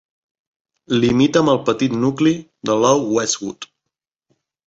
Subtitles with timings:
[1.03, 2.33] Limita amb el petit nucli
[2.69, 3.71] de Low Westwood.